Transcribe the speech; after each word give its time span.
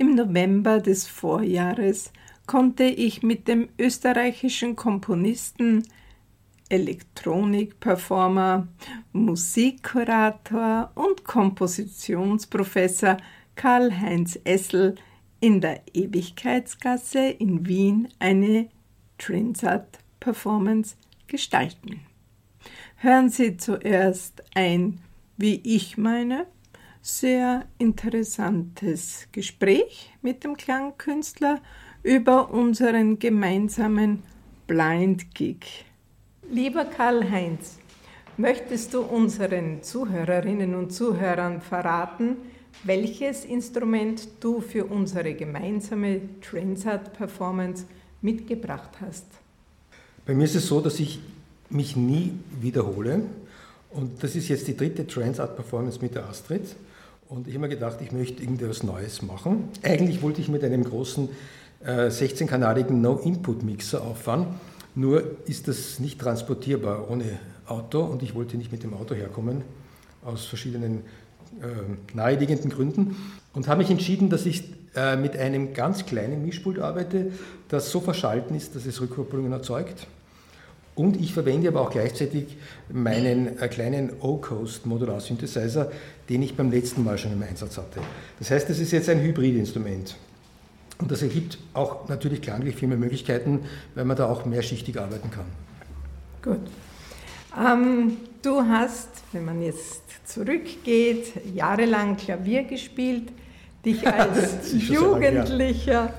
Im 0.00 0.14
November 0.14 0.80
des 0.80 1.06
Vorjahres 1.06 2.10
konnte 2.46 2.84
ich 2.84 3.22
mit 3.22 3.46
dem 3.46 3.68
österreichischen 3.78 4.74
Komponisten, 4.74 5.82
Elektronikperformer, 6.70 8.66
Musikkurator 9.12 10.90
und 10.94 11.24
Kompositionsprofessor 11.24 13.18
Karl-Heinz 13.56 14.40
Essel 14.44 14.94
in 15.38 15.60
der 15.60 15.82
Ewigkeitsgasse 15.92 17.28
in 17.28 17.66
Wien 17.66 18.08
eine 18.18 18.70
Trinsat-Performance 19.18 20.96
gestalten. 21.26 22.00
Hören 22.96 23.28
Sie 23.28 23.58
zuerst 23.58 24.42
ein, 24.54 25.02
wie 25.36 25.60
ich 25.62 25.98
meine, 25.98 26.46
sehr 27.02 27.64
interessantes 27.78 29.26
Gespräch 29.32 30.12
mit 30.22 30.44
dem 30.44 30.56
Klangkünstler 30.56 31.60
über 32.02 32.50
unseren 32.50 33.18
gemeinsamen 33.18 34.22
Blind 34.66 35.34
Gig. 35.34 35.84
Lieber 36.50 36.84
Karl-Heinz, 36.84 37.78
möchtest 38.36 38.94
du 38.94 39.02
unseren 39.02 39.82
Zuhörerinnen 39.82 40.74
und 40.74 40.92
Zuhörern 40.92 41.60
verraten, 41.60 42.36
welches 42.84 43.44
Instrument 43.44 44.28
du 44.40 44.60
für 44.60 44.86
unsere 44.86 45.34
gemeinsame 45.34 46.20
Transat-Performance 46.40 47.84
mitgebracht 48.22 48.90
hast? 49.00 49.26
Bei 50.24 50.34
mir 50.34 50.44
ist 50.44 50.54
es 50.54 50.66
so, 50.66 50.80
dass 50.80 51.00
ich 51.00 51.20
mich 51.68 51.96
nie 51.96 52.32
wiederhole. 52.60 53.22
Und 53.90 54.22
das 54.22 54.36
ist 54.36 54.48
jetzt 54.48 54.68
die 54.68 54.76
dritte 54.76 55.06
Transat-Performance 55.06 55.98
mit 56.00 56.14
der 56.14 56.28
Astrid. 56.28 56.62
Und 57.30 57.46
ich 57.46 57.54
habe 57.54 57.60
mir 57.60 57.68
gedacht, 57.68 57.98
ich 58.00 58.10
möchte 58.10 58.42
irgendwas 58.42 58.82
Neues 58.82 59.22
machen. 59.22 59.68
Eigentlich 59.84 60.20
wollte 60.20 60.40
ich 60.40 60.48
mit 60.48 60.64
einem 60.64 60.82
großen 60.82 61.28
äh, 61.84 62.08
16-kanaligen 62.08 63.00
No-Input-Mixer 63.00 64.02
auffahren. 64.02 64.48
Nur 64.96 65.36
ist 65.46 65.68
das 65.68 66.00
nicht 66.00 66.20
transportierbar 66.20 67.08
ohne 67.08 67.38
Auto 67.66 68.00
und 68.00 68.24
ich 68.24 68.34
wollte 68.34 68.56
nicht 68.56 68.72
mit 68.72 68.82
dem 68.82 68.94
Auto 68.94 69.14
herkommen, 69.14 69.62
aus 70.24 70.44
verschiedenen 70.44 71.02
äh, 71.62 72.16
naheliegenden 72.16 72.68
Gründen. 72.68 73.14
Und 73.52 73.68
habe 73.68 73.82
mich 73.82 73.92
entschieden, 73.92 74.28
dass 74.28 74.44
ich 74.44 74.64
äh, 74.96 75.14
mit 75.14 75.36
einem 75.36 75.72
ganz 75.72 76.06
kleinen 76.06 76.44
Mischpult 76.44 76.80
arbeite, 76.80 77.30
das 77.68 77.92
so 77.92 78.00
verschalten 78.00 78.56
ist, 78.56 78.74
dass 78.74 78.86
es 78.86 79.00
Rückkopplungen 79.00 79.52
erzeugt. 79.52 80.08
Und 80.94 81.20
ich 81.20 81.32
verwende 81.32 81.68
aber 81.68 81.82
auch 81.82 81.90
gleichzeitig 81.90 82.56
meinen 82.92 83.58
äh, 83.58 83.68
kleinen 83.68 84.10
O-Coast 84.20 84.86
Modular 84.86 85.20
Synthesizer, 85.20 85.90
den 86.28 86.42
ich 86.42 86.56
beim 86.56 86.70
letzten 86.70 87.04
Mal 87.04 87.16
schon 87.16 87.32
im 87.32 87.42
Einsatz 87.42 87.78
hatte. 87.78 88.00
Das 88.38 88.50
heißt, 88.50 88.68
das 88.68 88.78
ist 88.78 88.92
jetzt 88.92 89.08
ein 89.08 89.20
Hybridinstrument. 89.20 90.16
Und 90.98 91.10
das 91.10 91.22
ergibt 91.22 91.58
auch 91.72 92.08
natürlich 92.08 92.42
klanglich 92.42 92.76
viel 92.76 92.88
mehr 92.88 92.98
Möglichkeiten, 92.98 93.60
weil 93.94 94.04
man 94.04 94.16
da 94.16 94.28
auch 94.28 94.44
mehrschichtig 94.44 95.00
arbeiten 95.00 95.30
kann. 95.30 95.46
Gut. 96.42 96.60
Ähm, 97.58 98.18
du 98.42 98.62
hast, 98.62 99.08
wenn 99.32 99.44
man 99.44 99.62
jetzt 99.62 100.02
zurückgeht, 100.26 101.32
jahrelang 101.54 102.16
Klavier 102.16 102.64
gespielt, 102.64 103.32
dich 103.84 104.06
als 104.12 104.72
Jugendlicher 104.72 106.12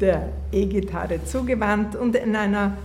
der 0.00 0.30
E-Gitarre 0.50 1.24
zugewandt 1.24 1.94
und 1.94 2.16
in 2.16 2.34
einer 2.34 2.76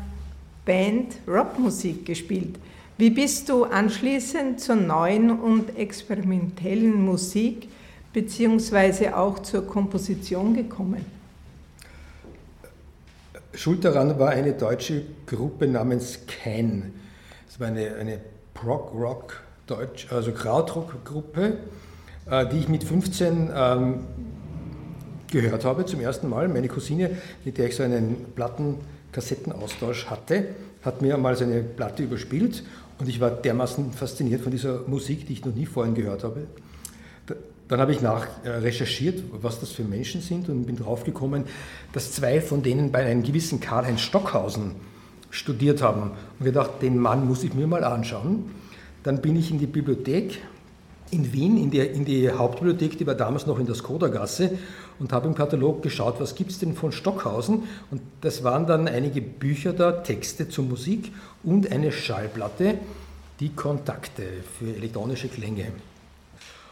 Band 0.68 1.16
Rockmusik 1.26 2.06
gespielt. 2.06 2.60
Wie 2.98 3.10
bist 3.10 3.48
du 3.48 3.64
anschließend 3.64 4.60
zur 4.60 4.76
neuen 4.76 5.40
und 5.40 5.78
experimentellen 5.78 6.94
Musik 6.94 7.70
bzw. 8.12 9.10
auch 9.10 9.40
zur 9.40 9.66
Komposition 9.66 10.54
gekommen? 10.54 11.06
Schuld 13.54 13.86
daran 13.86 14.20
war 14.20 14.30
eine 14.30 14.54
deutsche 14.54 15.04
Gruppe 15.26 15.68
namens 15.68 16.20
Ken. 16.28 16.94
Es 17.48 17.60
war 17.60 17.68
eine, 17.68 17.96
eine 17.96 18.20
Prog-Rock, 18.54 19.42
Deutsch, 19.68 20.08
also 20.12 20.32
Krautrock-Gruppe, 20.32 21.60
äh, 22.30 22.46
die 22.48 22.58
ich 22.58 22.68
mit 22.68 22.84
15 22.84 23.52
ähm, 23.56 24.00
gehört 25.32 25.64
habe 25.66 25.86
zum 25.86 26.02
ersten 26.02 26.28
Mal. 26.30 26.50
Meine 26.50 26.68
Cousine, 26.68 27.12
mit 27.46 27.58
der 27.58 27.68
ich 27.68 27.76
so 27.76 27.84
einen 27.84 28.34
Plattenkassettenaustausch 29.12 30.08
hatte, 30.08 30.56
hat 30.84 31.02
mir 31.02 31.18
mal 31.18 31.36
seine 31.36 31.62
Platte 31.62 32.04
überspielt 32.04 32.64
und 33.00 33.10
ich 33.10 33.20
war 33.20 33.32
dermaßen 33.32 33.92
fasziniert 33.92 34.42
von 34.42 34.52
dieser 34.52 34.82
Musik, 34.88 35.28
die 35.28 35.34
ich 35.34 35.46
noch 35.46 35.54
nie 35.54 35.66
vorhin 35.66 35.96
gehört 35.96 36.24
habe. 36.24 36.48
Dann 37.68 37.82
habe 37.82 37.92
ich 37.92 38.02
nach 38.02 38.28
äh, 38.46 38.50
recherchiert, 38.50 39.22
was 39.42 39.60
das 39.60 39.72
für 39.72 39.84
Menschen 39.84 40.22
sind 40.22 40.48
und 40.48 40.66
bin 40.66 40.78
draufgekommen, 40.78 41.44
dass 41.92 42.14
zwei 42.14 42.40
von 42.40 42.64
denen 42.64 42.94
bei 42.94 43.06
einem 43.06 43.24
gewissen 43.24 43.60
Karl-Heinz 43.60 44.00
Stockhausen 44.00 44.72
studiert 45.32 45.82
haben 45.82 46.12
und 46.40 46.46
gedacht, 46.46 46.82
den 46.82 46.98
Mann 46.98 47.28
muss 47.28 47.44
ich 47.44 47.54
mir 47.54 47.68
mal 47.68 47.84
anschauen. 47.84 48.52
Dann 49.04 49.22
bin 49.22 49.36
ich 49.36 49.52
in 49.52 49.60
die 49.60 49.68
Bibliothek 49.68 50.42
in 51.12 51.32
Wien, 51.34 51.58
in 51.58 51.72
die, 51.72 51.80
in 51.80 52.06
die 52.06 52.30
Hauptbibliothek, 52.30 52.98
die 52.98 53.08
war 53.08 53.16
damals 53.16 53.46
noch 53.46 53.60
in 53.60 53.66
der 53.66 53.76
Skoda-Gasse 53.76 54.58
und 55.00 55.12
habe 55.12 55.28
im 55.28 55.36
Katalog 55.36 55.82
geschaut, 55.82 56.20
was 56.20 56.36
gibt 56.36 56.52
es 56.52 56.60
denn 56.60 56.76
von 56.76 56.92
Stockhausen 56.92 57.64
und 57.92 58.02
das 58.22 58.44
waren 58.44 58.66
dann 58.66 58.88
einige 58.88 59.22
Bücher 59.22 59.74
da, 59.74 59.92
Texte 59.92 60.50
zur 60.50 60.66
Musik 60.66 61.12
und 61.44 61.72
eine 61.72 61.92
Schallplatte, 61.92 62.76
die 63.40 63.50
Kontakte 63.50 64.24
für 64.58 64.76
elektronische 64.76 65.28
Klänge. 65.28 65.68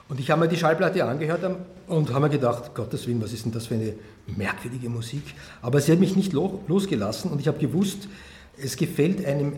Und 0.07 0.19
ich 0.19 0.29
habe 0.29 0.41
mir 0.41 0.47
die 0.47 0.57
Schallplatte 0.57 1.03
angehört 1.03 1.41
und 1.87 2.09
habe 2.13 2.21
mir 2.21 2.29
gedacht, 2.29 2.75
Gottes 2.75 3.07
Willen, 3.07 3.21
was 3.21 3.33
ist 3.33 3.45
denn 3.45 3.51
das 3.51 3.67
für 3.67 3.75
eine 3.75 3.93
merkwürdige 4.27 4.89
Musik? 4.89 5.23
Aber 5.61 5.81
sie 5.81 5.91
hat 5.91 5.99
mich 5.99 6.15
nicht 6.15 6.31
losgelassen 6.33 7.31
und 7.31 7.41
ich 7.41 7.47
habe 7.47 7.57
gewusst, 7.57 8.07
es 8.57 8.77
gefällt 8.77 9.25
einem 9.25 9.53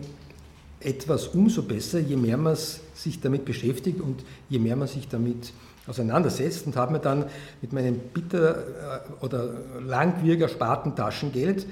etwas 0.80 1.28
umso 1.28 1.62
besser, 1.62 1.98
je 1.98 2.16
mehr 2.16 2.36
man 2.36 2.56
sich 2.94 3.20
damit 3.20 3.44
beschäftigt 3.44 4.00
und 4.00 4.24
je 4.48 4.58
mehr 4.58 4.76
man 4.76 4.88
sich 4.88 5.08
damit 5.08 5.52
auseinandersetzt 5.88 6.66
und 6.66 6.76
habe 6.76 6.92
mir 6.92 6.98
dann 6.98 7.26
mit 7.60 7.72
meinem 7.72 7.98
bitter 7.98 8.56
äh, 8.56 9.24
oder 9.24 9.50
langwierig 9.80 10.40
ersparten 10.40 10.94
Taschengeld 10.94 11.66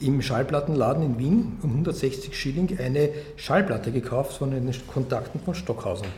im 0.00 0.20
Schallplattenladen 0.20 1.02
in 1.02 1.18
Wien 1.18 1.58
um 1.62 1.70
160 1.70 2.38
Schilling 2.38 2.78
eine 2.78 3.10
Schallplatte 3.36 3.92
gekauft 3.92 4.36
von 4.36 4.50
den 4.50 4.70
Kontakten 4.86 5.40
von 5.40 5.54
Stockhausen. 5.54 6.08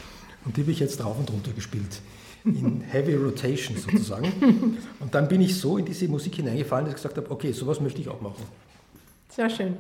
Und 0.44 0.56
die 0.56 0.62
habe 0.62 0.72
ich 0.72 0.80
jetzt 0.80 0.98
drauf 0.98 1.16
und 1.18 1.30
runter 1.30 1.52
gespielt. 1.52 2.00
In 2.44 2.80
Heavy 2.90 3.14
Rotation 3.14 3.76
sozusagen. 3.76 4.78
Und 5.00 5.14
dann 5.14 5.28
bin 5.28 5.40
ich 5.40 5.56
so 5.58 5.78
in 5.78 5.84
diese 5.84 6.08
Musik 6.08 6.36
hineingefallen, 6.36 6.86
dass 6.86 6.94
ich 6.94 7.02
gesagt 7.02 7.16
habe, 7.16 7.30
okay, 7.30 7.52
sowas 7.52 7.80
möchte 7.80 8.00
ich 8.00 8.08
auch 8.08 8.20
machen. 8.20 8.42
Sehr 9.28 9.50
schön. 9.50 9.76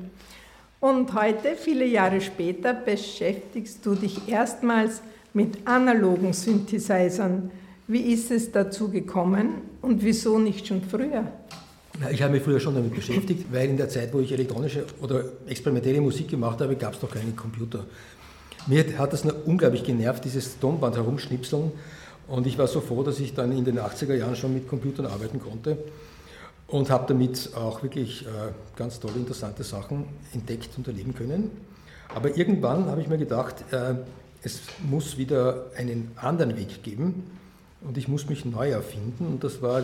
Und 0.80 1.12
heute, 1.14 1.56
viele 1.56 1.86
Jahre 1.86 2.20
später, 2.20 2.72
beschäftigst 2.72 3.84
du 3.84 3.94
dich 3.94 4.28
erstmals 4.28 5.00
mit 5.00 5.17
analogen 5.64 6.32
Synthesizern. 6.32 7.50
Wie 7.86 8.12
ist 8.12 8.30
es 8.30 8.52
dazu 8.52 8.90
gekommen 8.90 9.62
und 9.80 10.02
wieso 10.02 10.38
nicht 10.38 10.66
schon 10.66 10.82
früher? 10.82 11.24
Ich 12.12 12.22
habe 12.22 12.32
mich 12.32 12.42
früher 12.42 12.60
schon 12.60 12.74
damit 12.74 12.94
beschäftigt, 12.94 13.46
weil 13.50 13.70
in 13.70 13.76
der 13.76 13.88
Zeit, 13.88 14.12
wo 14.12 14.20
ich 14.20 14.30
elektronische 14.30 14.84
oder 15.00 15.24
experimentelle 15.46 16.00
Musik 16.00 16.28
gemacht 16.28 16.60
habe, 16.60 16.76
gab 16.76 16.94
es 16.94 17.02
noch 17.02 17.10
keine 17.10 17.32
Computer. 17.32 17.86
Mir 18.66 18.84
hat 18.98 19.12
das 19.12 19.24
unglaublich 19.46 19.82
genervt, 19.82 20.24
dieses 20.24 20.58
Tonband 20.60 20.96
herumschnipseln. 20.96 21.72
Und 22.28 22.46
ich 22.46 22.58
war 22.58 22.66
so 22.66 22.80
froh, 22.80 23.02
dass 23.02 23.18
ich 23.18 23.34
dann 23.34 23.50
in 23.52 23.64
den 23.64 23.78
80er 23.78 24.14
Jahren 24.14 24.36
schon 24.36 24.52
mit 24.52 24.68
Computern 24.68 25.06
arbeiten 25.06 25.40
konnte 25.40 25.78
und 26.66 26.90
habe 26.90 27.06
damit 27.08 27.50
auch 27.56 27.82
wirklich 27.82 28.26
äh, 28.26 28.52
ganz 28.76 29.00
tolle, 29.00 29.14
interessante 29.14 29.64
Sachen 29.64 30.04
entdeckt 30.34 30.68
und 30.76 30.86
erleben 30.86 31.14
können. 31.14 31.50
Aber 32.14 32.36
irgendwann 32.36 32.86
habe 32.86 33.00
ich 33.00 33.08
mir 33.08 33.18
gedacht, 33.18 33.64
äh, 33.72 33.94
es 34.42 34.60
muss 34.88 35.18
wieder 35.18 35.66
einen 35.76 36.12
anderen 36.16 36.56
Weg 36.56 36.82
geben 36.82 37.24
und 37.80 37.98
ich 37.98 38.08
muss 38.08 38.28
mich 38.28 38.44
neu 38.44 38.70
erfinden. 38.70 39.26
Und 39.26 39.44
das 39.44 39.62
war 39.62 39.82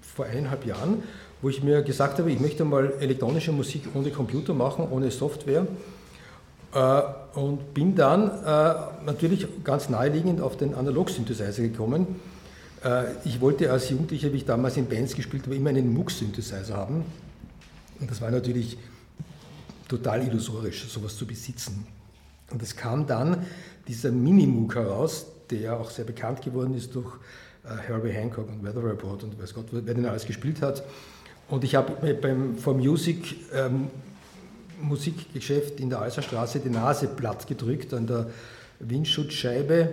vor 0.00 0.24
eineinhalb 0.24 0.66
Jahren, 0.66 1.02
wo 1.42 1.48
ich 1.48 1.62
mir 1.62 1.82
gesagt 1.82 2.18
habe, 2.18 2.30
ich 2.30 2.40
möchte 2.40 2.64
mal 2.64 2.92
elektronische 3.00 3.52
Musik 3.52 3.82
ohne 3.94 4.10
Computer 4.10 4.54
machen, 4.54 4.86
ohne 4.90 5.10
Software. 5.10 5.66
Äh, 6.74 7.02
und 7.38 7.74
bin 7.74 7.94
dann 7.94 8.26
natürlich 9.06 9.46
ganz 9.64 9.88
naheliegend 9.88 10.40
auf 10.40 10.56
den 10.56 10.74
Analog-Synthesizer 10.74 11.62
gekommen 11.62 12.06
äh, 12.84 13.14
ich 13.24 13.40
wollte 13.40 13.70
als 13.70 13.90
Jugendlicher, 13.90 14.32
wie 14.32 14.38
ich 14.38 14.44
damals 14.44 14.76
in 14.76 14.86
Bands 14.86 15.14
gespielt 15.14 15.44
habe, 15.44 15.56
immer 15.56 15.70
einen 15.70 15.92
Mux-Synthesizer 15.92 16.76
haben. 16.76 17.04
Und 17.98 18.10
das 18.10 18.20
war 18.20 18.30
natürlich 18.30 18.78
total 19.88 20.26
illusorisch, 20.26 20.88
sowas 20.88 21.16
zu 21.16 21.26
besitzen. 21.26 21.86
Und 22.50 22.62
es 22.62 22.76
kam 22.76 23.06
dann 23.06 23.46
dieser 23.86 24.10
Minimoog 24.10 24.74
heraus, 24.74 25.26
der 25.50 25.78
auch 25.78 25.90
sehr 25.90 26.04
bekannt 26.04 26.42
geworden 26.42 26.74
ist 26.74 26.94
durch 26.94 27.12
äh, 27.64 27.76
Herbie 27.86 28.10
Hancock 28.10 28.48
und 28.48 28.64
Weather 28.64 28.84
Report 28.84 29.22
und 29.24 29.40
weiß 29.40 29.54
Gott, 29.54 29.66
wer 29.70 29.94
den 29.94 30.06
alles 30.06 30.26
gespielt 30.26 30.62
hat. 30.62 30.82
Und 31.48 31.64
ich 31.64 31.74
habe 31.74 32.14
beim 32.14 32.56
For 32.56 32.74
Music 32.74 33.36
ähm, 33.52 33.88
Musikgeschäft 34.80 35.80
in 35.80 35.90
der 35.90 36.00
Alserstraße 36.00 36.60
die 36.60 36.70
Nase 36.70 37.08
platt 37.08 37.46
gedrückt 37.46 37.92
an 37.92 38.06
der 38.06 38.30
Windschutzscheibe 38.78 39.88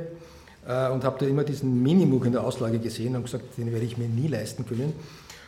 äh, 0.67 0.89
und 0.89 1.03
habe 1.03 1.17
da 1.19 1.25
immer 1.25 1.43
diesen 1.43 1.81
Minimug 1.81 2.25
in 2.25 2.31
der 2.31 2.43
Auslage 2.43 2.79
gesehen 2.79 3.15
und 3.15 3.23
gesagt, 3.23 3.57
den 3.57 3.71
werde 3.71 3.85
ich 3.85 3.97
mir 3.97 4.07
nie 4.07 4.27
leisten 4.27 4.65
können. 4.65 4.93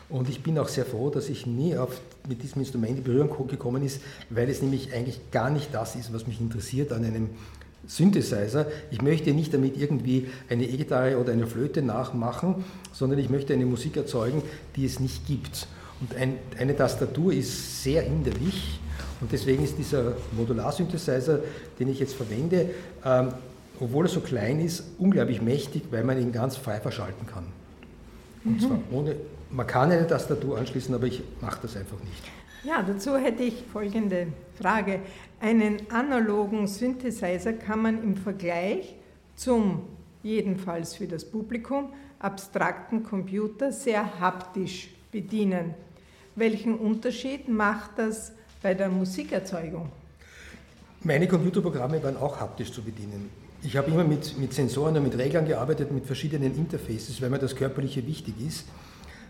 Und 0.09 0.27
ich 0.27 0.41
bin 0.41 0.57
auch 0.57 0.67
sehr 0.67 0.85
froh, 0.85 1.09
dass 1.09 1.29
ich 1.29 1.45
nie 1.45 1.77
auf, 1.77 2.01
mit 2.27 2.41
diesem 2.41 2.61
Instrument 2.61 2.97
in 2.97 3.03
Berührung 3.03 3.47
gekommen 3.47 3.83
ist, 3.83 4.01
weil 4.29 4.49
es 4.49 4.61
nämlich 4.61 4.93
eigentlich 4.93 5.19
gar 5.31 5.49
nicht 5.49 5.73
das 5.73 5.95
ist, 5.95 6.11
was 6.13 6.25
mich 6.25 6.41
interessiert 6.41 6.91
an 6.91 7.05
einem 7.05 7.29
Synthesizer. 7.87 8.67
Ich 8.91 9.01
möchte 9.01 9.33
nicht 9.33 9.53
damit 9.53 9.77
irgendwie 9.77 10.29
eine 10.49 10.65
E-Gitarre 10.65 11.17
oder 11.19 11.31
eine 11.33 11.47
Flöte 11.47 11.81
nachmachen, 11.81 12.63
sondern 12.91 13.19
ich 13.19 13.29
möchte 13.29 13.53
eine 13.53 13.65
Musik 13.65 13.97
erzeugen, 13.97 14.41
die 14.75 14.85
es 14.85 14.99
nicht 14.99 15.27
gibt. 15.27 15.67
Und 16.01 16.15
ein, 16.15 16.37
eine 16.57 16.75
Tastatur 16.75 17.33
ist 17.33 17.83
sehr 17.83 18.01
hinderlich 18.01 18.79
und 19.21 19.31
deswegen 19.31 19.63
ist 19.63 19.77
dieser 19.77 20.13
Modular-Synthesizer, 20.37 21.39
den 21.79 21.89
ich 21.89 21.99
jetzt 21.99 22.13
verwende, 22.13 22.69
ähm, 23.05 23.29
obwohl 23.79 24.05
er 24.05 24.09
so 24.09 24.21
klein 24.21 24.59
ist, 24.59 24.83
unglaublich 24.97 25.41
mächtig, 25.41 25.83
weil 25.91 26.03
man 26.03 26.21
ihn 26.21 26.31
ganz 26.31 26.57
frei 26.57 26.79
verschalten 26.79 27.27
kann. 27.27 27.45
Und 28.45 28.53
mhm. 28.53 28.59
zwar 28.59 28.79
ohne, 28.91 29.15
man 29.51 29.67
kann 29.67 29.91
eine 29.91 30.07
Tastatur 30.07 30.57
anschließen, 30.57 30.93
aber 30.93 31.07
ich 31.07 31.21
mache 31.41 31.59
das 31.61 31.75
einfach 31.75 31.99
nicht. 31.99 32.23
Ja, 32.63 32.83
dazu 32.83 33.15
hätte 33.17 33.43
ich 33.43 33.63
folgende 33.71 34.27
Frage. 34.61 34.99
Einen 35.39 35.89
analogen 35.91 36.67
Synthesizer 36.67 37.53
kann 37.53 37.81
man 37.81 38.03
im 38.03 38.17
Vergleich 38.17 38.95
zum, 39.35 39.83
jedenfalls 40.23 40.95
für 40.95 41.07
das 41.07 41.23
Publikum, 41.23 41.93
abstrakten 42.19 43.03
Computer 43.03 43.71
sehr 43.71 44.19
haptisch 44.19 44.89
bedienen. 45.11 45.73
Welchen 46.35 46.77
Unterschied 46.77 47.47
macht 47.47 47.91
das 47.97 48.33
bei 48.61 48.73
der 48.73 48.89
Musikerzeugung? 48.89 49.89
Meine 51.01 51.27
Computerprogramme 51.29 52.03
waren 52.03 52.17
auch 52.17 52.39
haptisch 52.41 52.73
zu 52.73 52.81
bedienen. 52.81 53.29
Ich 53.61 53.77
habe 53.77 53.89
immer 53.89 54.03
mit, 54.03 54.37
mit 54.37 54.53
Sensoren 54.53 54.97
und 54.97 55.03
mit 55.03 55.17
Reglern 55.17 55.45
gearbeitet, 55.45 55.91
mit 55.91 56.05
verschiedenen 56.05 56.55
Interfaces, 56.55 57.21
weil 57.21 57.29
mir 57.29 57.39
das 57.39 57.55
Körperliche 57.55 58.05
wichtig 58.05 58.35
ist. 58.45 58.65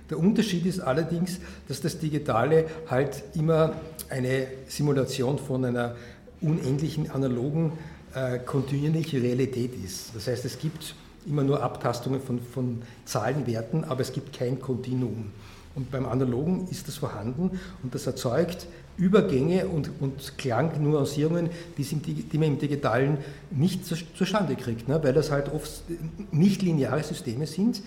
Der 0.09 0.17
Unterschied 0.17 0.65
ist 0.65 0.79
allerdings, 0.79 1.39
dass 1.67 1.81
das 1.81 1.99
Digitale 1.99 2.65
halt 2.87 3.23
immer 3.35 3.73
eine 4.09 4.47
Simulation 4.67 5.37
von 5.37 5.65
einer 5.65 5.95
unendlichen 6.41 7.11
analogen 7.11 7.73
äh, 8.15 8.39
kontinuierlichen 8.39 9.21
Realität 9.21 9.71
ist. 9.83 10.15
Das 10.15 10.27
heißt, 10.27 10.45
es 10.45 10.57
gibt 10.57 10.95
immer 11.27 11.43
nur 11.43 11.61
Abtastungen 11.61 12.21
von, 12.21 12.39
von 12.41 12.81
Zahlenwerten, 13.05 13.83
aber 13.83 14.01
es 14.01 14.11
gibt 14.11 14.33
kein 14.33 14.59
Kontinuum. 14.59 15.31
Und 15.75 15.91
beim 15.91 16.05
Analogen 16.05 16.67
ist 16.69 16.87
das 16.87 16.95
vorhanden 16.95 17.59
und 17.83 17.93
das 17.93 18.07
erzeugt 18.07 18.67
Übergänge 18.97 19.67
und, 19.67 19.91
und 20.01 20.37
Klangnuancierungen, 20.37 21.49
die, 21.77 21.83
die, 21.83 22.37
man 22.37 22.49
im 22.49 22.59
Digitalen 22.59 23.19
nicht 23.49 23.85
zustande 23.85 24.55
kriegt, 24.55 24.89
ne? 24.89 24.99
weil 25.01 25.13
das 25.13 25.31
halt 25.31 25.53
oft 25.53 25.83
nicht 26.31 26.61
lineare 26.63 27.01
Systeme 27.03 27.47
sind, 27.47 27.81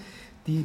die 0.46 0.64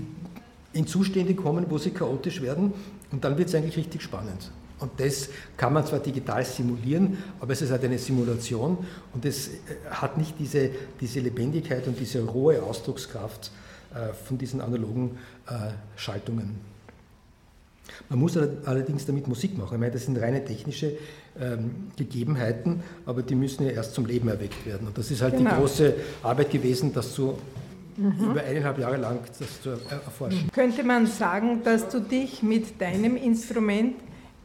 in 0.73 0.87
Zustände 0.87 1.33
kommen, 1.35 1.65
wo 1.69 1.77
sie 1.77 1.91
chaotisch 1.91 2.41
werden 2.41 2.73
und 3.11 3.23
dann 3.23 3.37
wird 3.37 3.49
es 3.49 3.55
eigentlich 3.55 3.77
richtig 3.77 4.01
spannend. 4.01 4.51
Und 4.79 4.91
das 4.97 5.29
kann 5.55 5.73
man 5.73 5.85
zwar 5.85 5.99
digital 5.99 6.45
simulieren, 6.45 7.17
aber 7.39 7.53
es 7.53 7.61
ist 7.61 7.71
halt 7.71 7.83
eine 7.83 7.97
Simulation 7.97 8.77
und 9.13 9.25
es 9.25 9.47
äh, 9.47 9.51
hat 9.89 10.17
nicht 10.17 10.35
diese, 10.39 10.69
diese 11.01 11.19
Lebendigkeit 11.19 11.87
und 11.87 11.99
diese 11.99 12.23
rohe 12.23 12.61
Ausdruckskraft 12.61 13.51
äh, 13.93 14.13
von 14.13 14.37
diesen 14.37 14.61
analogen 14.61 15.17
äh, 15.47 15.71
Schaltungen. 15.95 16.59
Man 18.09 18.19
muss 18.19 18.37
allerdings 18.37 19.05
damit 19.05 19.27
Musik 19.27 19.57
machen. 19.57 19.75
Ich 19.75 19.79
meine, 19.79 19.93
das 19.93 20.05
sind 20.05 20.17
reine 20.17 20.43
technische 20.43 20.97
ähm, 21.39 21.91
Gegebenheiten, 21.95 22.83
aber 23.05 23.23
die 23.23 23.35
müssen 23.35 23.65
ja 23.65 23.71
erst 23.71 23.93
zum 23.93 24.05
Leben 24.05 24.27
erweckt 24.27 24.65
werden. 24.65 24.87
Und 24.87 24.97
das 24.97 25.09
ist 25.09 25.21
halt 25.21 25.37
genau. 25.37 25.51
die 25.51 25.55
große 25.55 25.93
Arbeit 26.21 26.51
gewesen, 26.51 26.93
das 26.93 27.13
zu 27.13 27.37
mhm. 27.97 28.31
über 28.31 28.41
eineinhalb 28.41 28.77
Jahre 28.79 28.97
lang 28.97 29.19
das 29.39 29.61
zu 29.61 29.71
erforschen. 29.71 30.49
Könnte 30.53 30.83
man 30.83 31.07
sagen, 31.07 31.61
dass 31.63 31.89
du 31.89 31.99
dich 31.99 32.43
mit 32.43 32.79
deinem 32.79 33.17
Instrument 33.17 33.95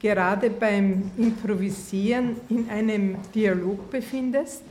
gerade 0.00 0.50
beim 0.50 1.10
Improvisieren 1.16 2.36
in 2.48 2.68
einem 2.68 3.16
Dialog 3.34 3.90
befindest? 3.90 4.62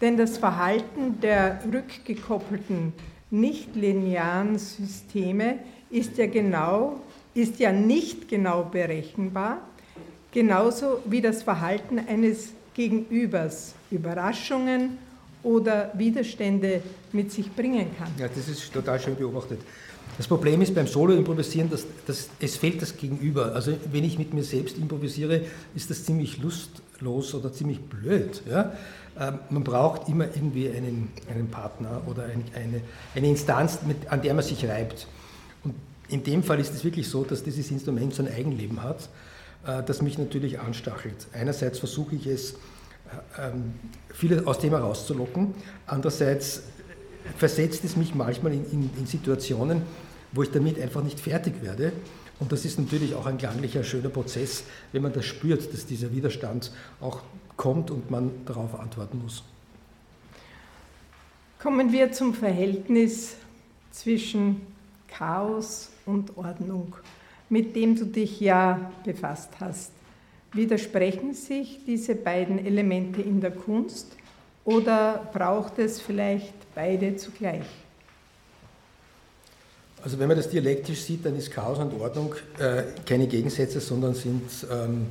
Denn 0.00 0.18
das 0.18 0.36
Verhalten 0.36 1.20
der 1.22 1.60
rückgekoppelten, 1.72 2.92
nicht 3.30 3.74
linearen 3.74 4.58
Systeme 4.58 5.58
ist 5.90 6.18
ja 6.18 6.26
genau, 6.26 7.00
ist 7.34 7.58
ja 7.58 7.72
nicht 7.72 8.28
genau 8.28 8.64
berechenbar, 8.64 9.58
genauso 10.32 10.98
wie 11.06 11.22
das 11.22 11.42
Verhalten 11.42 11.98
eines 11.98 12.52
Gegenübers 12.74 13.74
Überraschungen 13.90 14.98
oder 15.46 15.92
Widerstände 15.94 16.82
mit 17.12 17.30
sich 17.30 17.54
bringen 17.54 17.86
kann. 17.96 18.08
Ja, 18.18 18.26
das 18.26 18.48
ist 18.48 18.72
total 18.72 18.98
schön 18.98 19.14
beobachtet. 19.14 19.60
Das 20.18 20.26
Problem 20.26 20.60
ist 20.60 20.74
beim 20.74 20.88
Solo-Improvisieren, 20.88 21.70
dass, 21.70 21.86
dass 22.06 22.28
es 22.40 22.56
fehlt 22.56 22.82
das 22.82 22.96
Gegenüber. 22.96 23.54
Also 23.54 23.72
wenn 23.92 24.02
ich 24.02 24.18
mit 24.18 24.34
mir 24.34 24.42
selbst 24.42 24.76
improvisiere, 24.76 25.42
ist 25.74 25.88
das 25.88 26.04
ziemlich 26.04 26.38
lustlos 26.38 27.34
oder 27.34 27.52
ziemlich 27.52 27.80
blöd. 27.80 28.42
Ja? 28.48 28.72
Ähm, 29.18 29.38
man 29.50 29.62
braucht 29.62 30.08
immer 30.08 30.24
irgendwie 30.24 30.68
einen, 30.68 31.12
einen 31.32 31.48
Partner 31.48 32.02
oder 32.06 32.24
ein, 32.24 32.44
eine, 32.54 32.80
eine 33.14 33.28
Instanz, 33.28 33.80
mit, 33.86 34.10
an 34.10 34.22
der 34.22 34.34
man 34.34 34.44
sich 34.44 34.66
reibt. 34.66 35.06
Und 35.62 35.74
in 36.08 36.24
dem 36.24 36.42
Fall 36.42 36.58
ist 36.58 36.74
es 36.74 36.82
wirklich 36.82 37.08
so, 37.08 37.22
dass 37.22 37.44
dieses 37.44 37.70
Instrument 37.70 38.14
so 38.14 38.22
ein 38.22 38.32
Eigenleben 38.32 38.82
hat, 38.82 39.08
äh, 39.64 39.82
das 39.84 40.02
mich 40.02 40.18
natürlich 40.18 40.58
anstachelt. 40.58 41.28
Einerseits 41.32 41.78
versuche 41.78 42.16
ich 42.16 42.26
es, 42.26 42.54
viele 44.12 44.46
aus 44.46 44.58
dem 44.58 44.70
herauszulocken. 44.70 45.54
Andererseits 45.86 46.62
versetzt 47.36 47.84
es 47.84 47.96
mich 47.96 48.14
manchmal 48.14 48.52
in, 48.52 48.64
in, 48.70 48.90
in, 48.98 49.06
Situationen, 49.06 49.82
wo 50.32 50.42
ich 50.42 50.50
damit 50.50 50.80
einfach 50.80 51.02
nicht 51.02 51.20
fertig 51.20 51.62
werde. 51.62 51.92
Und 52.38 52.52
das 52.52 52.64
ist 52.64 52.78
natürlich 52.78 53.14
auch 53.14 53.26
ein 53.26 53.38
klanglicher, 53.38 53.82
schöner 53.82 54.10
Prozess, 54.10 54.64
wenn 54.92 55.02
man 55.02 55.12
das 55.12 55.24
spürt, 55.24 55.72
dass 55.72 55.86
dieser 55.86 56.12
Widerstand 56.12 56.70
auch 57.00 57.22
kommt 57.56 57.90
und 57.90 58.10
man 58.10 58.30
darauf 58.44 58.78
antworten 58.78 59.20
muss. 59.22 59.42
Kommen 61.58 61.92
wir 61.92 62.12
zum 62.12 62.34
Verhältnis 62.34 63.36
zwischen 63.90 64.60
Chaos 65.08 65.90
und 66.04 66.36
Ordnung, 66.36 66.94
mit 67.48 67.74
dem 67.74 67.96
du 67.96 68.04
dich 68.04 68.40
ja 68.40 68.92
befasst 69.04 69.50
hast. 69.58 69.90
Widersprechen 70.52 71.34
sich 71.34 71.80
diese 71.86 72.14
beiden 72.14 72.64
Elemente 72.64 73.20
in 73.20 73.40
der 73.40 73.50
Kunst 73.50 74.06
oder 74.64 75.28
braucht 75.32 75.78
es 75.78 76.00
vielleicht 76.00 76.54
beide 76.74 77.16
zugleich? 77.16 77.66
Also 80.02 80.18
wenn 80.18 80.28
man 80.28 80.36
das 80.36 80.48
dialektisch 80.48 81.00
sieht, 81.00 81.24
dann 81.26 81.36
ist 81.36 81.50
Chaos 81.50 81.78
und 81.78 81.92
Ordnung 82.00 82.34
äh, 82.58 82.84
keine 83.04 83.26
Gegensätze, 83.26 83.80
sondern 83.80 84.14
sind 84.14 84.42
ähm, 84.70 85.06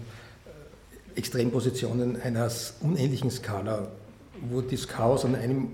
Extrempositionen 1.15 2.21
einer 2.21 2.49
unendlichen 2.81 3.31
Skala, 3.31 3.87
wo 4.49 4.61
das 4.61 4.87
Chaos 4.87 5.25
an 5.25 5.35
einem 5.35 5.69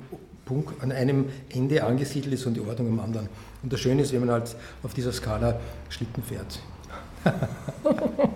Punkt, 0.46 0.82
an 0.82 0.91
einem 0.91 1.30
Ende 1.50 1.84
angesiedelt 1.84 2.34
ist 2.34 2.46
und 2.46 2.56
die 2.56 2.62
Ordnung 2.62 2.88
am 2.88 3.00
anderen. 3.00 3.30
Und 3.63 3.72
das 3.72 3.80
Schöne 3.80 4.01
ist, 4.01 4.12
wenn 4.12 4.22
man 4.22 4.32
halt 4.32 4.56
auf 4.84 4.94
dieser 4.94 5.12
Skala 5.12 5.60
Schlitten 5.89 6.24
fährt. 6.24 6.60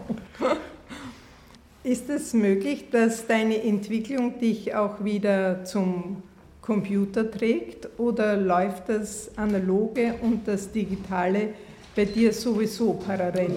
Ist 1.86 2.10
es 2.10 2.34
möglich, 2.34 2.86
dass 2.90 3.28
deine 3.28 3.62
Entwicklung 3.62 4.40
dich 4.40 4.74
auch 4.74 5.04
wieder 5.04 5.64
zum 5.66 6.24
Computer 6.60 7.30
trägt 7.30 8.00
oder 8.00 8.38
läuft 8.38 8.90
das 8.90 9.30
Analoge 9.38 10.16
und 10.24 10.48
das 10.48 10.72
Digitale 10.72 11.50
bei 11.96 12.06
dir 12.06 12.34
sowieso 12.34 12.94
parallel? 12.94 13.52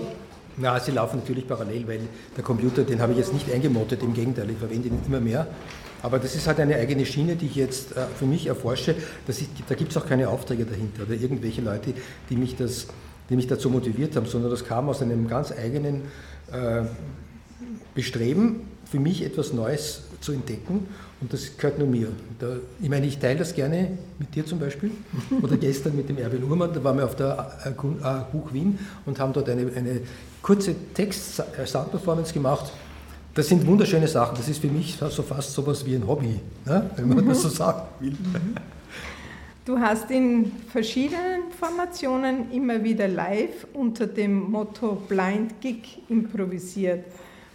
Na, 0.58 0.78
sie 0.78 0.90
laufen 0.90 1.20
natürlich 1.20 1.48
parallel, 1.48 1.88
weil 1.88 2.00
der 2.36 2.44
Computer, 2.44 2.82
den 2.82 3.00
habe 3.00 3.12
ich 3.12 3.18
jetzt 3.18 3.32
nicht 3.32 3.50
eingemottet, 3.50 4.02
im 4.02 4.12
Gegenteil, 4.12 4.50
ich 4.50 4.58
verwende 4.58 4.88
ihn 4.88 5.00
immer 5.06 5.20
mehr. 5.20 5.46
Aber 6.02 6.18
das 6.18 6.34
ist 6.34 6.46
halt 6.46 6.60
eine 6.60 6.76
eigene 6.76 7.06
Schiene, 7.06 7.34
die 7.34 7.46
ich 7.46 7.56
jetzt 7.56 7.96
äh, 7.96 8.04
für 8.14 8.26
mich 8.26 8.46
erforsche. 8.46 8.94
Ich, 9.26 9.48
da 9.66 9.74
gibt 9.74 9.92
es 9.92 9.96
auch 9.96 10.06
keine 10.06 10.28
Aufträge 10.28 10.66
dahinter 10.66 11.04
oder 11.04 11.14
irgendwelche 11.14 11.62
Leute, 11.62 11.94
die 12.28 12.36
mich, 12.36 12.56
das, 12.56 12.88
die 13.30 13.36
mich 13.36 13.46
dazu 13.46 13.70
motiviert 13.70 14.16
haben, 14.16 14.26
sondern 14.26 14.50
das 14.50 14.66
kam 14.66 14.90
aus 14.90 15.00
einem 15.00 15.26
ganz 15.28 15.50
eigenen 15.50 16.02
äh, 16.52 16.82
Bestreben, 17.98 18.60
für 18.84 19.00
mich 19.00 19.24
etwas 19.24 19.52
Neues 19.52 20.04
zu 20.20 20.30
entdecken 20.30 20.86
und 21.20 21.32
das 21.32 21.56
gehört 21.56 21.80
nur 21.80 21.88
mir. 21.88 22.06
Da, 22.38 22.54
ich 22.80 22.88
meine, 22.88 23.06
ich 23.06 23.18
teile 23.18 23.40
das 23.40 23.52
gerne 23.52 23.98
mit 24.20 24.32
dir 24.32 24.46
zum 24.46 24.60
Beispiel 24.60 24.92
oder 25.42 25.56
gestern 25.56 25.96
mit 25.96 26.08
dem 26.08 26.16
Erwin 26.16 26.44
Uhrmann, 26.44 26.72
da 26.72 26.84
waren 26.84 26.96
wir 26.96 27.04
auf 27.04 27.16
der 27.16 27.74
Buch 28.30 28.52
Wien 28.52 28.78
und 29.04 29.18
haben 29.18 29.32
dort 29.32 29.48
eine, 29.48 29.62
eine 29.74 30.02
kurze 30.42 30.76
Text-Sound-Performance 30.94 32.32
gemacht. 32.32 32.70
Das 33.34 33.48
sind 33.48 33.66
wunderschöne 33.66 34.06
Sachen, 34.06 34.36
das 34.36 34.48
ist 34.48 34.60
für 34.60 34.68
mich 34.68 34.96
so 34.96 35.22
fast 35.24 35.52
sowas 35.52 35.84
wie 35.84 35.96
ein 35.96 36.06
Hobby, 36.06 36.38
ne? 36.66 36.88
wenn 36.94 37.08
man 37.08 37.24
mhm. 37.24 37.30
das 37.30 37.42
so 37.42 37.48
sagen 37.48 37.82
will. 37.98 38.10
Mhm. 38.10 38.54
Du 39.64 39.76
hast 39.76 40.08
in 40.12 40.52
verschiedenen 40.70 41.50
Formationen 41.58 42.52
immer 42.52 42.84
wieder 42.84 43.08
live 43.08 43.66
unter 43.72 44.06
dem 44.06 44.52
Motto 44.52 45.02
Blind 45.08 45.60
Gig 45.60 46.00
improvisiert. 46.08 47.04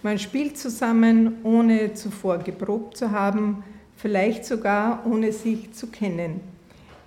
Man 0.04 0.20
spielt 0.20 0.58
zusammen, 0.58 1.38
ohne 1.44 1.94
zuvor 1.94 2.40
geprobt 2.40 2.98
zu 2.98 3.12
haben, 3.12 3.64
vielleicht 3.96 4.46
sogar 4.46 5.06
ohne 5.06 5.32
sich 5.32 5.74
zu 5.74 5.88
kennen. 5.88 6.42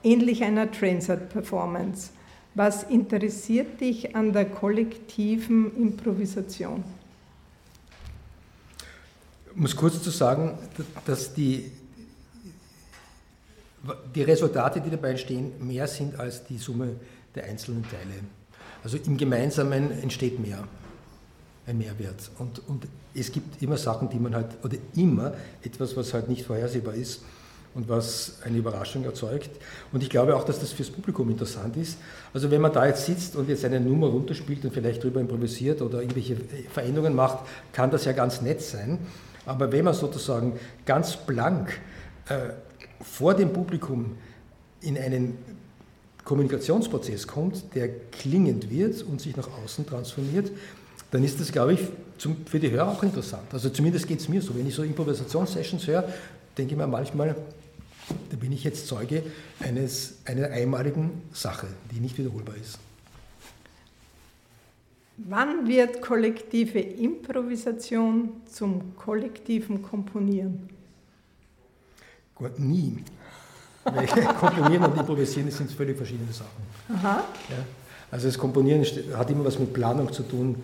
ähnlich 0.06 0.42
einer 0.44 0.70
Transat-Performance. 0.70 2.10
Was 2.54 2.84
interessiert 2.84 3.80
dich 3.80 4.16
an 4.16 4.32
der 4.32 4.46
kollektiven 4.46 5.76
Improvisation? 5.76 6.84
Ich 9.50 9.56
muss 9.56 9.74
kurz 9.74 10.02
zu 10.02 10.10
sagen, 10.10 10.58
dass 11.04 11.34
die, 11.34 11.70
die 14.14 14.22
Resultate, 14.22 14.80
die 14.80 14.90
dabei 14.90 15.10
entstehen, 15.10 15.52
mehr 15.60 15.86
sind 15.86 16.18
als 16.18 16.44
die 16.44 16.58
Summe 16.58 16.96
der 17.34 17.44
einzelnen 17.44 17.82
Teile. 17.82 18.20
Also 18.84 18.98
im 18.98 19.16
Gemeinsamen 19.16 19.90
entsteht 20.02 20.38
mehr, 20.38 20.66
ein 21.66 21.78
Mehrwert. 21.78 22.30
Und, 22.38 22.61
und 22.68 22.87
es 23.14 23.32
gibt 23.32 23.62
immer 23.62 23.76
Sachen, 23.76 24.08
die 24.08 24.18
man 24.18 24.35
halt, 24.35 24.46
oder 24.62 24.76
immer 24.94 25.32
etwas, 25.62 25.96
was 25.96 26.14
halt 26.14 26.28
nicht 26.28 26.44
vorhersehbar 26.44 26.94
ist 26.94 27.23
und 27.75 27.88
was 27.88 28.38
eine 28.44 28.56
Überraschung 28.58 29.04
erzeugt. 29.04 29.50
Und 29.92 30.02
ich 30.02 30.08
glaube 30.08 30.37
auch, 30.37 30.44
dass 30.44 30.61
das 30.61 30.73
fürs 30.73 30.90
Publikum 30.90 31.28
interessant 31.30 31.76
ist. 31.76 31.99
Also 32.32 32.50
wenn 32.50 32.61
man 32.61 32.73
da 32.73 32.87
jetzt 32.87 33.04
sitzt 33.04 33.37
und 33.37 33.49
jetzt 33.49 33.64
eine 33.64 33.80
Nummer 33.80 34.08
runterspielt 34.08 34.64
und 34.64 34.73
vielleicht 34.73 35.02
drüber 35.02 35.20
improvisiert 35.20 35.82
oder 35.82 36.00
irgendwelche 36.00 36.37
Veränderungen 36.73 37.14
macht, 37.14 37.40
kann 37.73 37.90
das 37.90 38.04
ja 38.04 38.12
ganz 38.12 38.40
nett 38.40 38.62
sein. 38.62 38.99
Aber 39.44 39.70
wenn 39.73 39.85
man 39.85 39.94
sozusagen 39.94 40.58
ganz 40.85 41.16
blank 41.16 41.80
äh, 42.28 42.50
vor 43.02 43.35
dem 43.35 43.52
Publikum 43.52 44.16
in 44.80 44.96
einen 44.96 45.37
Kommunikationsprozess 46.25 47.26
kommt, 47.26 47.75
der 47.75 47.88
klingend 48.11 48.70
wird 48.70 49.02
und 49.02 49.20
sich 49.20 49.37
nach 49.37 49.49
außen 49.64 49.87
transformiert, 49.87 50.50
dann 51.10 51.25
ist 51.25 51.40
das, 51.40 51.52
glaube 51.52 51.75
ich, 51.75 51.80
zum, 52.18 52.46
für 52.46 52.58
die 52.58 52.70
Hörer 52.70 52.88
auch 52.88 53.02
interessant. 53.02 53.44
Also 53.52 53.70
zumindest 53.70 54.06
geht 54.06 54.20
es 54.20 54.28
mir 54.28 54.40
so. 54.42 54.54
Wenn 54.54 54.66
ich 54.66 54.75
so 54.75 54.82
Improvisationssessions 54.82 55.86
höre, 55.86 56.04
denke 56.56 56.72
ich 56.72 56.78
mir 56.78 56.86
manchmal, 56.86 57.36
da 58.30 58.36
bin 58.36 58.52
ich 58.52 58.64
jetzt 58.64 58.86
Zeuge 58.86 59.22
eines, 59.60 60.18
einer 60.25 60.50
einmaligen 60.50 61.22
Sache, 61.32 61.66
die 61.90 62.00
nicht 62.00 62.16
wiederholbar 62.18 62.56
ist. 62.56 62.78
Wann 65.18 65.66
wird 65.66 66.02
kollektive 66.02 66.78
Improvisation 66.78 68.32
zum 68.52 68.94
kollektiven 68.96 69.82
Komponieren? 69.82 70.68
Gut, 72.34 72.58
nie. 72.58 72.98
Weil 73.82 74.06
Komponieren 74.40 74.84
und 74.84 74.98
Improvisieren 74.98 75.50
sind 75.50 75.70
völlig 75.70 75.96
verschiedene 75.96 76.32
Sachen. 76.32 76.62
Aha. 76.94 77.25
Ja, 77.48 77.64
also 78.10 78.26
das 78.26 78.36
Komponieren 78.36 78.84
hat 79.16 79.30
immer 79.30 79.46
was 79.46 79.58
mit 79.58 79.72
Planung 79.72 80.12
zu 80.12 80.22
tun 80.22 80.62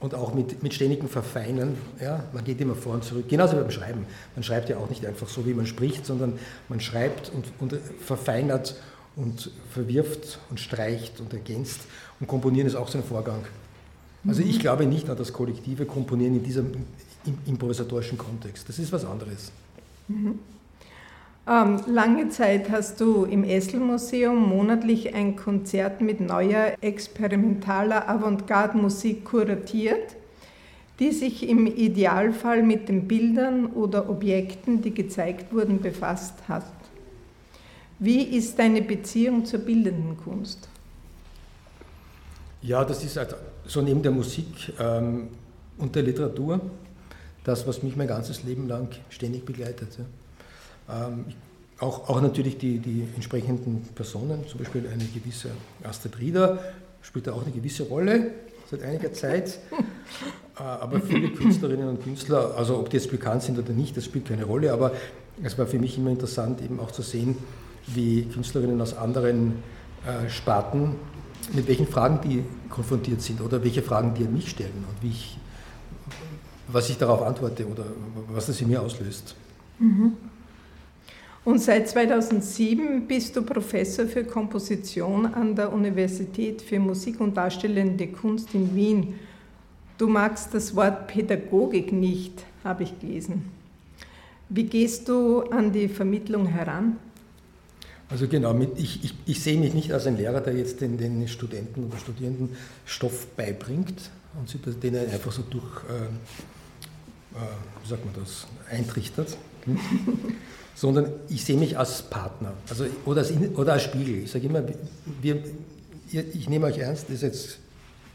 und 0.00 0.14
auch 0.14 0.32
mit, 0.34 0.62
mit 0.62 0.74
ständigem 0.74 1.08
Verfeinern. 1.08 1.76
Ja? 2.00 2.24
Man 2.32 2.44
geht 2.44 2.60
immer 2.60 2.74
vor 2.74 2.94
und 2.94 3.04
zurück. 3.04 3.28
Genauso 3.28 3.56
beim 3.56 3.70
Schreiben. 3.70 4.06
Man 4.34 4.42
schreibt 4.42 4.68
ja 4.68 4.76
auch 4.78 4.88
nicht 4.88 5.04
einfach 5.04 5.28
so, 5.28 5.44
wie 5.46 5.54
man 5.54 5.66
spricht, 5.66 6.06
sondern 6.06 6.38
man 6.68 6.80
schreibt 6.80 7.30
und, 7.34 7.46
und 7.58 7.80
verfeinert 8.00 8.76
und 9.16 9.50
verwirft 9.70 10.38
und 10.50 10.60
streicht 10.60 11.20
und 11.20 11.32
ergänzt. 11.32 11.80
Und 12.20 12.28
Komponieren 12.28 12.66
ist 12.66 12.76
auch 12.76 12.88
so 12.88 12.98
ein 12.98 13.04
Vorgang. 13.04 13.44
Also 14.26 14.42
ich 14.42 14.60
glaube 14.60 14.86
nicht 14.86 15.08
an 15.08 15.16
das 15.16 15.32
kollektive 15.32 15.86
Komponieren 15.86 16.36
in 16.36 16.42
diesem 16.42 16.72
improvisatorischen 17.46 18.18
Kontext. 18.18 18.68
Das 18.68 18.78
ist 18.78 18.92
was 18.92 19.04
anderes. 19.04 19.52
Mhm. 20.08 20.38
Ähm, 21.48 21.80
lange 21.86 22.28
Zeit 22.28 22.70
hast 22.70 23.00
du 23.00 23.24
im 23.24 23.42
Essel-Museum 23.42 24.36
monatlich 24.50 25.14
ein 25.14 25.34
Konzert 25.34 26.02
mit 26.02 26.20
neuer 26.20 26.74
experimentaler 26.82 28.06
Avantgarde-Musik 28.06 29.24
kuratiert, 29.24 30.16
die 30.98 31.10
sich 31.10 31.48
im 31.48 31.66
Idealfall 31.66 32.62
mit 32.62 32.90
den 32.90 33.08
Bildern 33.08 33.66
oder 33.66 34.10
Objekten, 34.10 34.82
die 34.82 34.92
gezeigt 34.92 35.50
wurden, 35.54 35.80
befasst 35.80 36.34
hat. 36.48 36.66
Wie 37.98 38.22
ist 38.24 38.58
deine 38.58 38.82
Beziehung 38.82 39.46
zur 39.46 39.60
bildenden 39.60 40.18
Kunst? 40.18 40.68
Ja, 42.60 42.84
das 42.84 43.02
ist 43.02 43.16
halt 43.16 43.34
so 43.64 43.80
neben 43.80 44.02
der 44.02 44.12
Musik 44.12 44.74
ähm, 44.78 45.28
und 45.78 45.94
der 45.94 46.02
Literatur 46.02 46.60
das, 47.42 47.66
was 47.66 47.82
mich 47.82 47.96
mein 47.96 48.08
ganzes 48.08 48.42
Leben 48.42 48.68
lang 48.68 48.88
ständig 49.08 49.46
begleitet. 49.46 49.96
Ja. 49.98 50.04
Ähm, 50.88 51.26
auch, 51.80 52.08
auch 52.08 52.20
natürlich 52.20 52.58
die, 52.58 52.78
die 52.78 53.06
entsprechenden 53.14 53.82
Personen, 53.94 54.46
zum 54.48 54.58
Beispiel 54.58 54.88
eine 54.88 55.04
gewisse 55.04 55.50
Astrid 55.84 56.18
Rieder 56.18 56.58
spielt 57.02 57.26
da 57.28 57.32
auch 57.32 57.42
eine 57.42 57.52
gewisse 57.52 57.84
Rolle 57.84 58.32
seit 58.70 58.82
einiger 58.82 59.12
Zeit. 59.12 59.58
Äh, 60.58 60.62
aber 60.64 61.00
viele 61.00 61.30
Künstlerinnen 61.30 61.88
und 61.88 62.02
Künstler, 62.02 62.56
also 62.56 62.80
ob 62.80 62.90
die 62.90 62.96
jetzt 62.96 63.12
bekannt 63.12 63.44
sind 63.44 63.60
oder 63.60 63.72
nicht, 63.72 63.96
das 63.96 64.06
spielt 64.06 64.26
keine 64.26 64.44
Rolle, 64.44 64.72
aber 64.72 64.90
es 65.40 65.56
war 65.56 65.68
für 65.68 65.78
mich 65.78 65.96
immer 65.96 66.10
interessant, 66.10 66.60
eben 66.62 66.80
auch 66.80 66.90
zu 66.90 67.02
sehen, 67.02 67.36
wie 67.86 68.24
Künstlerinnen 68.24 68.80
aus 68.80 68.96
anderen 68.96 69.62
äh, 70.04 70.28
Sparten 70.28 70.96
mit 71.52 71.66
welchen 71.68 71.86
Fragen 71.86 72.20
die 72.28 72.44
konfrontiert 72.68 73.22
sind 73.22 73.40
oder 73.40 73.62
welche 73.62 73.82
Fragen 73.82 74.14
die 74.14 74.24
an 74.24 74.32
mich 74.32 74.50
stellen 74.50 74.84
und 74.88 75.02
wie 75.02 75.10
ich, 75.10 75.38
was 76.66 76.90
ich 76.90 76.98
darauf 76.98 77.22
antworte 77.22 77.66
oder 77.66 77.84
was 78.28 78.46
das 78.46 78.60
in 78.60 78.68
mir 78.68 78.82
auslöst. 78.82 79.34
Mhm. 79.78 80.12
Und 81.48 81.60
seit 81.60 81.88
2007 81.88 83.06
bist 83.06 83.34
du 83.34 83.40
Professor 83.40 84.04
für 84.04 84.22
Komposition 84.22 85.24
an 85.24 85.56
der 85.56 85.72
Universität 85.72 86.60
für 86.60 86.78
Musik 86.78 87.22
und 87.22 87.38
Darstellende 87.38 88.06
Kunst 88.08 88.54
in 88.54 88.76
Wien. 88.76 89.14
Du 89.96 90.08
magst 90.08 90.52
das 90.52 90.76
Wort 90.76 91.06
Pädagogik 91.06 91.90
nicht, 91.90 92.44
habe 92.64 92.82
ich 92.82 93.00
gelesen. 93.00 93.50
Wie 94.50 94.64
gehst 94.64 95.08
du 95.08 95.40
an 95.40 95.72
die 95.72 95.88
Vermittlung 95.88 96.44
heran? 96.44 96.98
Also 98.10 98.28
genau, 98.28 98.54
ich, 98.76 99.02
ich, 99.02 99.14
ich, 99.24 99.42
sehe 99.42 99.58
mich 99.58 99.72
nicht 99.72 99.90
als 99.90 100.06
ein 100.06 100.18
Lehrer, 100.18 100.42
der 100.42 100.54
jetzt 100.54 100.82
den, 100.82 100.98
den 100.98 101.26
Studenten 101.28 101.84
oder 101.84 101.96
Studierenden 101.96 102.50
Stoff 102.84 103.26
beibringt 103.28 104.10
und 104.38 104.50
sie 104.50 104.58
denen 104.58 105.10
einfach 105.10 105.32
so 105.32 105.40
durch, 105.48 105.82
äh, 105.88 107.38
äh, 107.38 107.40
wie 107.82 107.88
sagt 107.88 108.04
man 108.04 108.12
das, 108.22 108.46
eintrichtert, 108.70 109.38
sondern 110.74 111.10
ich 111.28 111.44
sehe 111.44 111.56
mich 111.56 111.76
als 111.76 112.02
Partner 112.02 112.52
also, 112.68 112.86
oder, 113.04 113.20
als, 113.20 113.32
oder 113.56 113.72
als 113.72 113.82
Spiegel. 113.82 114.22
Ich 114.24 114.30
sage 114.30 114.46
immer, 114.46 114.62
wir, 115.20 115.42
ich 116.10 116.48
nehme 116.48 116.66
euch 116.66 116.78
ernst, 116.78 117.06
das 117.08 117.22
jetzt 117.22 117.58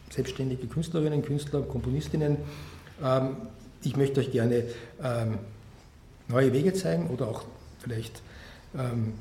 selbstständige 0.09 0.67
Künstlerinnen, 0.67 1.23
Künstler, 1.23 1.61
Komponistinnen. 1.61 2.37
Ähm, 3.03 3.35
ich 3.83 3.97
möchte 3.97 4.21
euch 4.21 4.31
gerne 4.31 4.63
ähm, 5.03 5.39
neue 6.27 6.53
Wege 6.53 6.73
zeigen 6.73 7.07
oder 7.07 7.27
auch 7.27 7.43
vielleicht 7.79 8.21
ähm, 8.77 9.13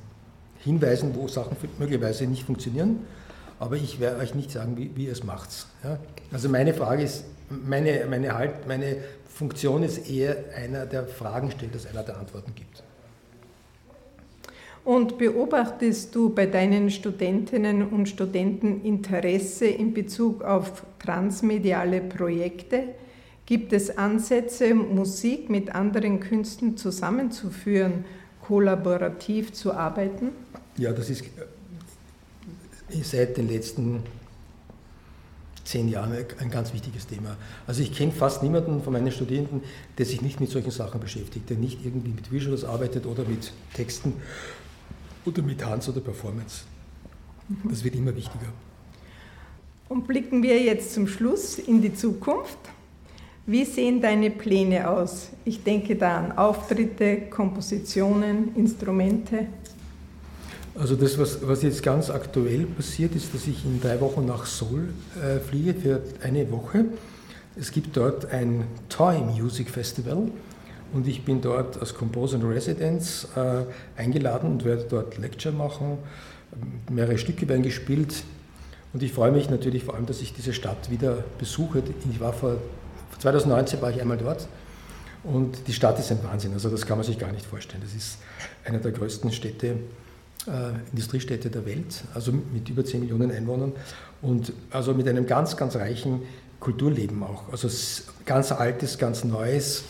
hinweisen, 0.61 1.15
wo 1.15 1.27
Sachen 1.29 1.57
möglicherweise 1.79 2.27
nicht 2.27 2.45
funktionieren, 2.45 3.01
aber 3.63 3.77
ich 3.77 4.01
werde 4.01 4.19
euch 4.19 4.35
nicht 4.35 4.51
sagen, 4.51 4.77
wie, 4.77 4.91
wie 4.97 5.07
ihr 5.07 5.13
es 5.13 5.23
macht. 5.23 5.49
Ja? 5.85 6.01
Also 6.33 6.49
meine 6.49 6.75
Frage 6.75 7.05
ist, 7.05 7.25
meine, 7.49 8.05
meine, 8.11 8.35
halt, 8.35 8.67
meine 8.67 8.97
Funktion 9.29 9.85
ist 9.85 10.11
eher 10.11 10.37
einer, 10.57 10.85
der 10.85 11.07
Fragen 11.07 11.53
stellt, 11.53 11.73
als 11.73 11.87
einer, 11.87 12.03
der 12.03 12.19
Antworten 12.19 12.57
gibt. 12.57 12.83
Und 14.85 15.17
beobachtest 15.17 16.13
du 16.13 16.31
bei 16.31 16.47
deinen 16.47 16.91
Studentinnen 16.91 17.87
und 17.87 18.09
Studenten 18.09 18.83
Interesse 18.83 19.67
in 19.67 19.95
Bezug 19.95 20.43
auf 20.43 20.83
transmediale 20.99 22.01
Projekte? 22.01 22.83
Gibt 23.47 23.73
es 23.73 23.97
Ansätze, 23.97 24.75
Musik 24.75 25.51
mit 25.51 25.73
anderen 25.73 26.19
Künsten 26.19 26.77
zusammenzuführen, 26.77 28.07
kollaborativ 28.41 29.53
zu 29.53 29.73
arbeiten? 29.73 30.31
Ja, 30.77 30.91
das 30.93 31.11
ist 31.11 31.23
seit 33.03 33.37
den 33.37 33.49
letzten 33.49 34.03
zehn 35.65 35.89
Jahren 35.89 36.13
ein 36.41 36.51
ganz 36.51 36.73
wichtiges 36.73 37.07
Thema. 37.07 37.37
Also 37.67 37.83
ich 37.83 37.93
kenne 37.93 38.13
fast 38.13 38.43
niemanden 38.43 38.83
von 38.83 38.93
meinen 38.93 39.13
Studenten, 39.13 39.63
der 39.97 40.07
sich 40.07 40.23
nicht 40.23 40.41
mit 40.41 40.51
solchen 40.51 40.71
Sachen 40.71 41.01
beschäftigt, 41.01 41.49
der 41.51 41.57
nicht 41.57 41.85
irgendwie 41.85 42.11
mit 42.11 42.33
Visuals 42.33 42.65
arbeitet 42.65 43.07
oder 43.07 43.25
mit 43.25 43.53
Texten 43.75 44.15
oder 45.25 45.43
mit 45.43 45.61
Tanz 45.61 45.89
oder 45.89 46.01
Performance. 46.01 46.65
Das 47.65 47.85
wird 47.85 47.95
immer 47.95 48.15
wichtiger. 48.15 48.47
Und 49.89 50.07
blicken 50.07 50.43
wir 50.43 50.61
jetzt 50.61 50.95
zum 50.95 51.07
Schluss 51.07 51.59
in 51.59 51.83
die 51.83 51.95
Zukunft. 51.95 52.59
Wie 53.45 53.65
sehen 53.65 54.01
deine 54.01 54.31
Pläne 54.31 54.89
aus? 54.89 55.31
Ich 55.45 55.63
denke 55.65 55.97
da 55.97 56.19
an 56.19 56.33
Auftritte, 56.33 57.23
Kompositionen, 57.23 58.55
Instrumente. 58.55 59.47
Also 60.75 60.97
das, 60.97 61.19
was, 61.19 61.47
was 61.47 61.63
jetzt 61.63 61.83
ganz 61.83 62.09
aktuell 62.09 62.65
passiert, 62.65 63.15
ist, 63.15 63.35
dass 63.35 63.47
ich 63.47 63.63
in 63.65 63.81
drei 63.81 64.01
Wochen 64.01 64.25
nach 64.25 64.47
Seoul 64.47 64.89
äh, 65.23 65.39
fliege 65.39 65.75
für 65.75 66.01
eine 66.23 66.51
Woche. 66.51 66.87
Es 67.57 67.71
gibt 67.71 67.95
dort 67.95 68.27
ein 68.33 68.65
Toy 68.89 69.19
Music 69.19 69.69
Festival 69.69 70.31
und 70.95 71.07
ich 71.07 71.27
bin 71.27 71.43
dort 71.43 71.79
als 71.79 71.93
Composer 71.93 72.37
in 72.37 72.45
Residence 72.45 73.29
äh, 73.37 73.65
eingeladen 74.01 74.51
und 74.51 74.65
werde 74.65 74.87
dort 74.89 75.19
Lecture 75.19 75.55
machen. 75.55 75.99
Mehrere 76.91 77.19
Stücke 77.19 77.47
werden 77.49 77.63
gespielt 77.63 78.25
und 78.95 79.03
ich 79.03 79.13
freue 79.13 79.31
mich 79.31 79.51
natürlich 79.51 79.85
vor 79.85 79.95
allem, 79.95 80.07
dass 80.07 80.23
ich 80.23 80.33
diese 80.33 80.55
Stadt 80.55 80.91
wieder 80.91 81.23
besuche. 81.39 81.83
Ich 82.11 82.21
war 82.21 82.33
vor 82.33 82.57
2019 83.19 83.83
war 83.83 83.91
ich 83.91 84.01
einmal 84.01 84.17
dort 84.17 84.49
und 85.23 85.69
die 85.69 85.75
Stadt 85.75 85.99
ist 85.99 86.11
ein 86.11 86.25
Wahnsinn. 86.25 86.55
Also 86.55 86.71
das 86.71 86.87
kann 86.87 86.97
man 86.97 87.07
sich 87.07 87.19
gar 87.19 87.31
nicht 87.31 87.45
vorstellen. 87.45 87.83
Das 87.85 87.95
ist 87.95 88.17
eine 88.65 88.79
der 88.79 88.93
größten 88.93 89.31
Städte 89.33 89.77
Industriestädte 90.91 91.51
der 91.51 91.65
Welt, 91.67 92.03
also 92.15 92.33
mit 92.33 92.69
über 92.69 92.85
10 92.85 93.01
Millionen 93.01 93.31
Einwohnern 93.31 93.73
und 94.23 94.53
also 94.71 94.93
mit 94.93 95.07
einem 95.07 95.27
ganz, 95.27 95.57
ganz 95.57 95.77
reichen 95.77 96.23
Kulturleben 96.59 97.23
auch. 97.23 97.45
Also 97.53 97.69
ganz 98.25 98.53
altes, 98.53 98.99
ganz 98.99 99.25
neues, 99.25 99.85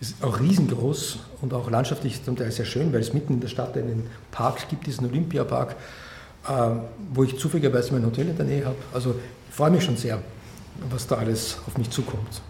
ist 0.00 0.22
auch 0.22 0.40
riesengroß 0.40 1.18
und 1.40 1.54
auch 1.54 1.70
landschaftlich 1.70 2.22
zum 2.24 2.36
Teil 2.36 2.52
sehr 2.52 2.66
schön, 2.66 2.92
weil 2.92 3.00
es 3.00 3.14
mitten 3.14 3.34
in 3.34 3.40
der 3.40 3.48
Stadt 3.48 3.76
einen 3.76 4.06
Park 4.30 4.68
gibt, 4.68 4.86
diesen 4.86 5.06
Olympiapark, 5.06 5.76
äh, 6.48 6.70
wo 7.14 7.24
ich 7.24 7.38
zufälligerweise 7.38 7.92
mein 7.92 8.04
Hotel 8.04 8.28
in 8.28 8.36
der 8.36 8.46
Nähe 8.46 8.64
habe. 8.66 8.76
Also 8.92 9.14
freue 9.50 9.70
mich 9.70 9.84
schon 9.84 9.96
sehr, 9.96 10.22
was 10.90 11.06
da 11.06 11.16
alles 11.16 11.58
auf 11.66 11.78
mich 11.78 11.90
zukommt. 11.90 12.42